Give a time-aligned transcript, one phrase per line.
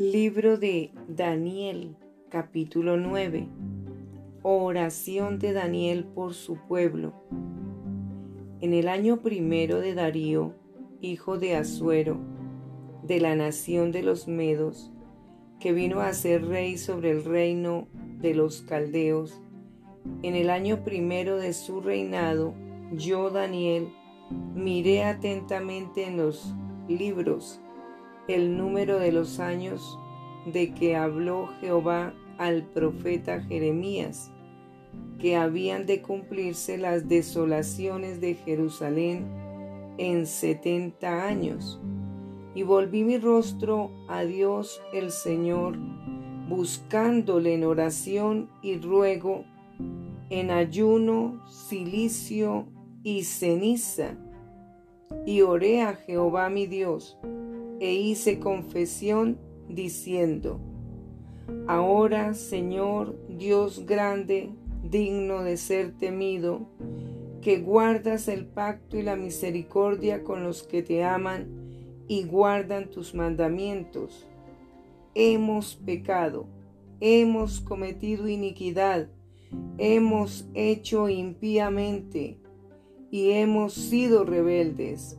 [0.00, 1.94] Libro de Daniel,
[2.30, 3.46] capítulo 9.
[4.40, 7.12] Oración de Daniel por su pueblo.
[8.62, 10.54] En el año primero de Darío,
[11.02, 12.16] hijo de Asuero,
[13.02, 14.90] de la nación de los Medos,
[15.60, 17.86] que vino a ser rey sobre el reino
[18.22, 19.38] de los caldeos,
[20.22, 22.54] en el año primero de su reinado,
[22.90, 23.88] yo, Daniel,
[24.54, 26.54] miré atentamente en los
[26.88, 27.60] libros
[28.34, 29.98] el número de los años
[30.46, 34.32] de que habló Jehová al profeta Jeremías,
[35.18, 39.26] que habían de cumplirse las desolaciones de Jerusalén
[39.98, 41.80] en setenta años.
[42.54, 45.76] Y volví mi rostro a Dios el Señor,
[46.48, 49.44] buscándole en oración y ruego,
[50.30, 52.66] en ayuno, silicio
[53.02, 54.16] y ceniza.
[55.26, 57.19] Y oré a Jehová mi Dios
[57.80, 60.60] e hice confesión diciendo,
[61.66, 64.50] Ahora, Señor Dios grande,
[64.88, 66.68] digno de ser temido,
[67.42, 73.14] que guardas el pacto y la misericordia con los que te aman y guardan tus
[73.14, 74.26] mandamientos.
[75.14, 76.46] Hemos pecado,
[77.00, 79.08] hemos cometido iniquidad,
[79.78, 82.38] hemos hecho impíamente
[83.10, 85.18] y hemos sido rebeldes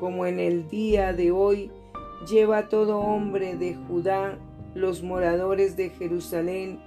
[0.00, 1.70] como en el día de hoy
[2.28, 4.38] lleva todo hombre de Judá,
[4.74, 6.80] los moradores de Jerusalén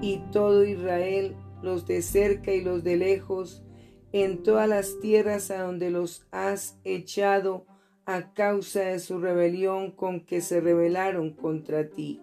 [0.00, 3.62] y todo Israel, los de cerca y los de lejos,
[4.12, 7.66] en todas las tierras a donde los has echado
[8.06, 12.22] a causa de su rebelión con que se rebelaron contra ti.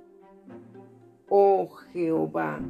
[1.30, 2.62] Oh Jehová,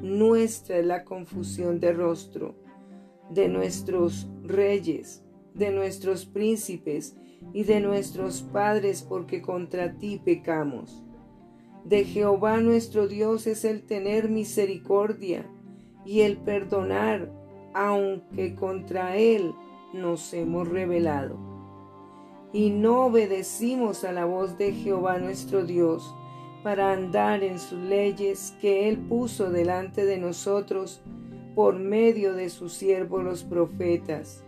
[0.00, 2.56] nuestra es la confusión de rostro
[3.30, 5.21] de nuestros reyes,
[5.54, 7.16] de nuestros príncipes
[7.52, 11.04] y de nuestros padres, porque contra ti pecamos.
[11.84, 15.46] De Jehová nuestro Dios es el tener misericordia
[16.04, 17.32] y el perdonar,
[17.74, 19.52] aunque contra él
[19.92, 21.36] nos hemos rebelado.
[22.52, 26.14] Y no obedecimos a la voz de Jehová nuestro Dios
[26.62, 31.02] para andar en sus leyes que él puso delante de nosotros
[31.54, 34.44] por medio de sus siervos los profetas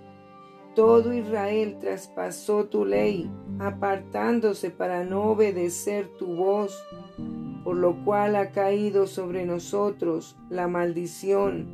[0.75, 6.83] todo Israel traspasó tu ley, apartándose para no obedecer tu voz,
[7.62, 11.69] por lo cual ha caído sobre nosotros la maldición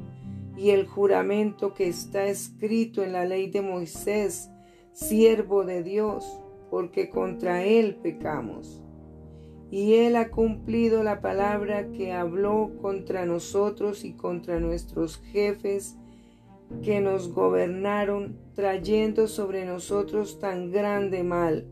[0.57, 4.51] y el juramento que está escrito en la ley de Moisés,
[4.93, 6.39] siervo de Dios,
[6.71, 8.83] porque contra él pecamos.
[9.71, 15.97] Y él ha cumplido la palabra que habló contra nosotros y contra nuestros jefes
[16.83, 21.67] que nos gobernaron trayendo sobre nosotros tan grande mal,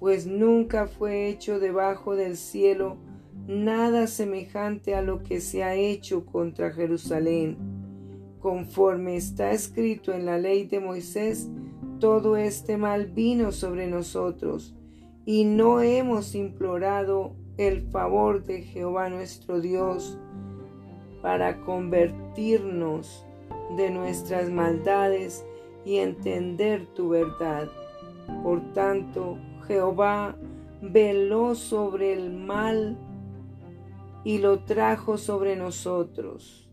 [0.00, 2.96] pues nunca fue hecho debajo del cielo
[3.46, 7.56] nada semejante a lo que se ha hecho contra Jerusalén.
[8.40, 11.48] Conforme está escrito en la ley de Moisés,
[12.00, 14.74] todo este mal vino sobre nosotros,
[15.24, 20.18] y no hemos implorado el favor de Jehová nuestro Dios
[21.20, 23.24] para convertirnos
[23.76, 25.44] de nuestras maldades
[25.84, 27.68] y entender tu verdad.
[28.42, 30.36] Por tanto, Jehová
[30.80, 32.98] veló sobre el mal
[34.24, 36.68] y lo trajo sobre nosotros.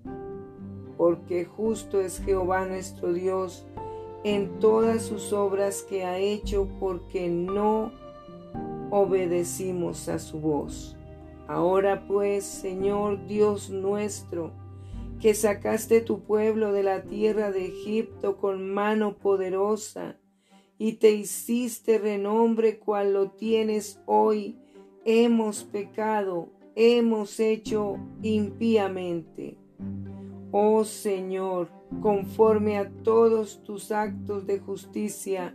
[0.97, 3.65] Porque justo es Jehová nuestro Dios
[4.23, 7.91] en todas sus obras que ha hecho porque no
[8.91, 10.97] obedecimos a su voz.
[11.47, 14.51] Ahora pues, Señor Dios nuestro,
[15.19, 20.17] que sacaste tu pueblo de la tierra de Egipto con mano poderosa
[20.77, 24.57] y te hiciste renombre cual lo tienes hoy.
[25.03, 29.57] Hemos pecado, hemos hecho impíamente.
[30.51, 31.69] Oh Señor,
[32.01, 35.53] conforme a todos tus actos de justicia,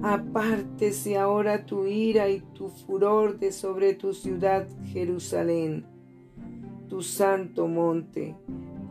[0.00, 5.86] apártese ahora tu ira y tu furor de sobre tu ciudad Jerusalén,
[6.88, 8.36] tu santo monte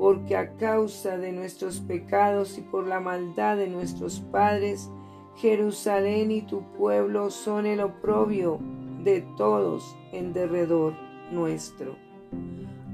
[0.02, 4.90] porque a causa de nuestros pecados y por la maldad de nuestros padres,
[5.36, 8.58] Jerusalén y tu pueblo son el oprobio
[9.04, 10.96] de todos en derredor.
[11.32, 11.98] nuestro.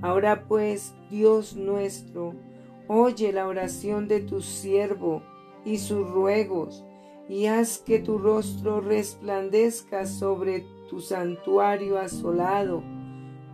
[0.01, 2.33] Ahora pues, Dios nuestro,
[2.89, 5.23] oye la oración de tu siervo
[5.63, 6.83] y sus ruegos,
[7.29, 12.83] y haz que tu rostro resplandezca sobre tu santuario asolado,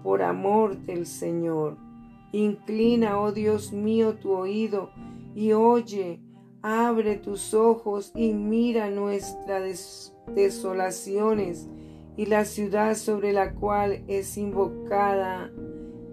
[0.02, 1.93] por amor del Señor.
[2.34, 4.90] Inclina, oh Dios mío, tu oído
[5.36, 6.20] y oye,
[6.64, 11.70] abre tus ojos y mira nuestras desolaciones
[12.18, 15.52] y la ciudad sobre la cual es invocada,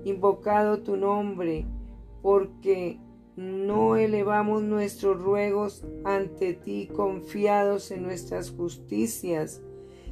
[0.05, 1.67] invocado tu nombre,
[2.21, 3.01] porque
[3.37, 9.63] no elevamos nuestros ruegos ante ti confiados en nuestras justicias,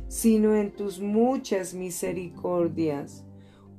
[0.08, 3.27] sino en tus muchas misericordias.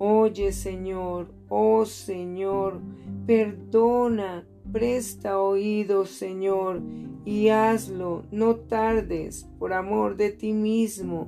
[0.02, 2.80] Oye, Señor, oh Señor,
[3.28, 6.82] perdona, presta oído, Señor,
[7.26, 11.28] y hazlo, no tardes, por amor de ti mismo.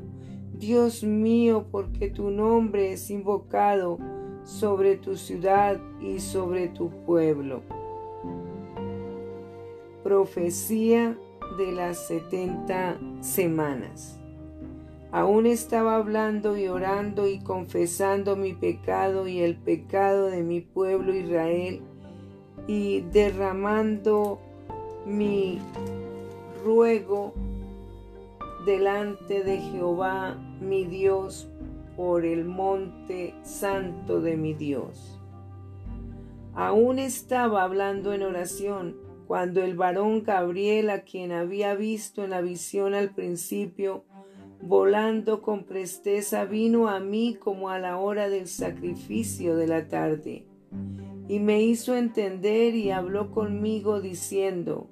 [0.57, 3.97] Dios mío, porque tu nombre es invocado
[4.45, 7.63] sobre tu ciudad y sobre tu pueblo.
[10.01, 11.18] Profecía
[11.57, 14.20] de las setenta semanas.
[15.11, 21.13] Aún estaba hablando y orando y confesando mi pecado y el pecado de mi pueblo
[21.13, 21.81] Israel
[22.65, 24.39] y derramando
[25.05, 25.59] mi
[26.63, 27.33] ruego
[28.65, 31.49] delante de Jehová mi Dios
[31.97, 35.19] por el monte santo de mi Dios.
[36.53, 38.95] Aún estaba hablando en oración
[39.27, 44.03] cuando el varón Gabriel, a quien había visto en la visión al principio,
[44.61, 50.45] volando con presteza, vino a mí como a la hora del sacrificio de la tarde,
[51.27, 54.89] y me hizo entender y habló conmigo diciendo,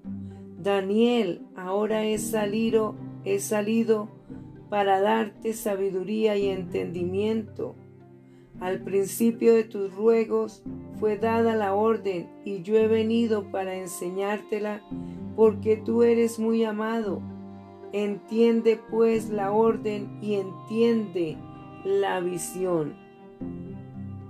[0.58, 2.96] Daniel, ahora he salido,
[3.26, 4.10] he salido
[4.70, 7.76] para darte sabiduría y entendimiento.
[8.60, 10.64] Al principio de tus ruegos
[11.00, 14.82] fue dada la orden y yo he venido para enseñártela
[15.36, 17.22] porque tú eres muy amado
[17.92, 21.38] Entiende pues la orden y entiende
[21.84, 22.96] la visión.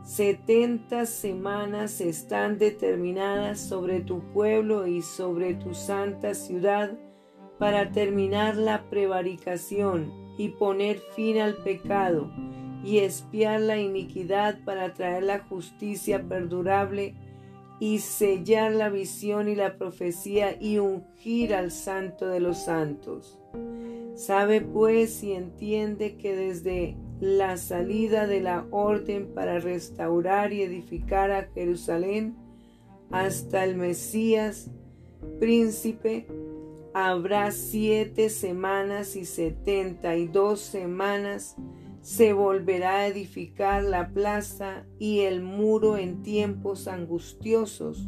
[0.03, 6.97] Setenta semanas están determinadas sobre tu pueblo y sobre tu santa ciudad
[7.59, 12.31] para terminar la prevaricación y poner fin al pecado
[12.83, 17.13] y espiar la iniquidad para traer la justicia perdurable
[17.79, 23.39] y sellar la visión y la profecía y ungir al santo de los santos.
[24.15, 31.31] Sabe pues y entiende que desde la salida de la orden para restaurar y edificar
[31.31, 32.35] a Jerusalén
[33.11, 34.69] hasta el Mesías,
[35.39, 36.27] príncipe,
[36.93, 41.55] habrá siete semanas y setenta y dos semanas
[42.01, 48.07] se volverá a edificar la plaza y el muro en tiempos angustiosos,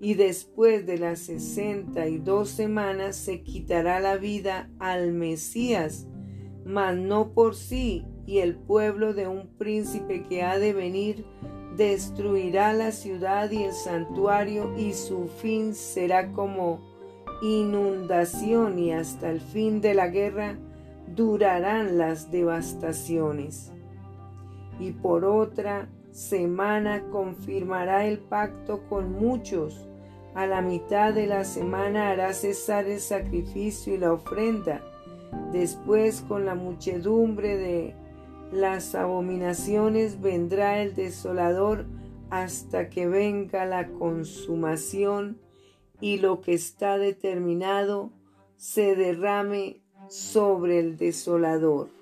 [0.00, 6.06] y después de las sesenta y dos semanas se quitará la vida al Mesías,
[6.64, 11.24] mas no por sí, y el pueblo de un príncipe que ha de venir
[11.76, 16.80] destruirá la ciudad y el santuario, y su fin será como
[17.42, 20.58] inundación, y hasta el fin de la guerra
[21.16, 23.72] durarán las devastaciones.
[24.78, 29.88] Y por otra semana confirmará el pacto con muchos.
[30.34, 34.82] A la mitad de la semana hará cesar el sacrificio y la ofrenda.
[35.52, 37.94] Después con la muchedumbre de
[38.52, 41.86] las abominaciones vendrá el desolador
[42.30, 45.38] hasta que venga la consumación
[46.00, 48.12] y lo que está determinado
[48.56, 51.95] se derrame sobre el desolador.